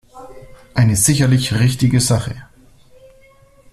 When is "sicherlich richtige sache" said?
0.95-2.47